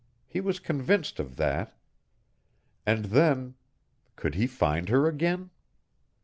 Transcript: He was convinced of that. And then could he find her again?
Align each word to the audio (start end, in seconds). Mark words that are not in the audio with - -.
He 0.25 0.41
was 0.41 0.59
convinced 0.59 1.19
of 1.19 1.35
that. 1.35 1.77
And 2.87 3.05
then 3.05 3.53
could 4.15 4.33
he 4.33 4.47
find 4.47 4.89
her 4.89 5.05
again? 5.07 5.51